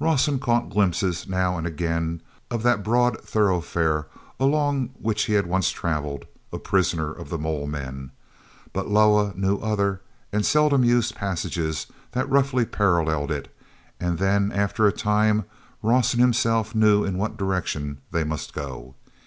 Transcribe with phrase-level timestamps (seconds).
[0.00, 4.06] Rawson caught glimpses now and again of that broad thoroughfare
[4.40, 8.10] along which he had once traveled, a prisoner of the mole men.
[8.72, 10.00] But Loah knew other
[10.32, 13.54] and seldom used passages that roughly paralleled it;
[14.00, 15.44] and then, after a time,
[15.82, 18.94] Rawson himself knew in what direction they must go.